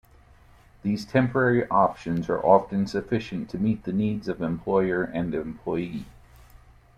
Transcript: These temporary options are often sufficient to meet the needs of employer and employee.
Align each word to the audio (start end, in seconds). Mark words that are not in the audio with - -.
These 0.81 1.05
temporary 1.05 1.67
options 1.69 2.27
are 2.27 2.43
often 2.43 2.87
sufficient 2.87 3.51
to 3.51 3.59
meet 3.59 3.83
the 3.83 3.93
needs 3.93 4.27
of 4.27 4.41
employer 4.41 5.03
and 5.03 5.35
employee. 5.35 6.05